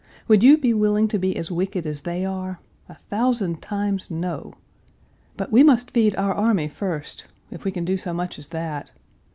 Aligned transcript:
Would 0.27 0.41
you 0.41 0.57
be 0.57 0.73
willing 0.73 1.07
to 1.09 1.19
be 1.19 1.35
as 1.37 1.51
wicked 1.51 1.85
as 1.85 2.01
they 2.01 2.25
are? 2.25 2.59
A 2.89 2.95
thousand 2.95 3.61
times, 3.61 4.09
no! 4.09 4.55
But 5.37 5.51
we 5.51 5.61
must 5.61 5.91
feed 5.91 6.15
our 6.15 6.33
army 6.33 6.67
first 6.67 7.27
if 7.51 7.63
we 7.65 7.71
can 7.71 7.85
do 7.85 7.97
so 7.97 8.11
much 8.11 8.39
as 8.39 8.47
that. 8.47 8.89